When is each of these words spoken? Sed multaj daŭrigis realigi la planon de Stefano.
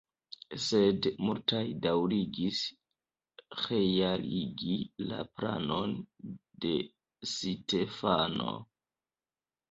Sed 0.61 1.07
multaj 1.23 1.65
daŭrigis 1.81 2.61
realigi 3.63 4.77
la 5.11 5.19
planon 5.41 5.93
de 6.65 6.73
Stefano. 7.33 8.49